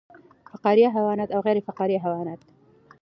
فقاریه 0.51 0.89
حیوانات 0.95 1.29
او 1.31 1.41
غیر 1.45 1.59
فقاریه 1.67 1.99
حیوانات 2.03 2.39